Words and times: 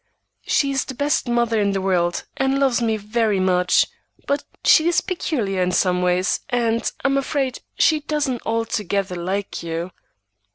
"She 0.47 0.71
is 0.71 0.85
the 0.85 0.95
best 0.95 1.27
mother 1.29 1.61
in 1.61 1.73
the 1.73 1.79
world, 1.79 2.25
and 2.35 2.57
loves 2.59 2.81
me 2.81 2.97
very 2.97 3.39
much, 3.39 3.85
but 4.25 4.43
she 4.63 4.87
is 4.87 4.99
peculiar 4.99 5.61
in 5.61 5.71
some 5.71 6.01
ways, 6.01 6.39
and 6.49 6.81
I 7.03 7.07
am 7.07 7.19
afraid 7.19 7.59
she 7.77 7.99
doesn't 7.99 8.41
altogether 8.43 9.15
like 9.15 9.61
you. 9.61 9.91